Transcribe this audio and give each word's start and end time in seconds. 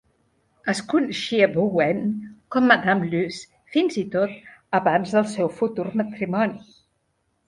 Es 0.71 0.79
coneixia 0.91 1.49
Bouin 1.57 1.99
com 2.55 2.65
"Madame 2.71 3.09
Luce", 3.11 3.45
fins 3.75 3.97
i 4.03 4.05
tot 4.15 4.33
abans 4.79 5.13
del 5.17 5.29
seu 5.35 5.53
futur 5.59 5.87
matrimoni. 6.03 6.65